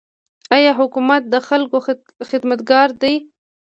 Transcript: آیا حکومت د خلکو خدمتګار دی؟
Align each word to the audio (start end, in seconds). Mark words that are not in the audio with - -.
آیا 0.55 0.71
حکومت 0.79 1.21
د 1.33 1.35
خلکو 1.47 1.77
خدمتګار 2.29 2.89
دی؟ 3.01 3.15